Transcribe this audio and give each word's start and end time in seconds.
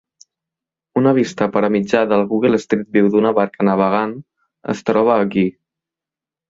Una 1.01 1.11
vista 1.17 1.47
a 1.47 1.49
per 1.57 1.63
mitjà 1.75 2.01
del 2.13 2.25
Google 2.33 2.59
Street 2.65 2.91
View 2.99 3.13
d'una 3.17 3.35
barca 3.43 3.69
navegant 3.71 4.19
es 4.77 4.85
troba 4.91 5.21
aquí. 5.29 5.49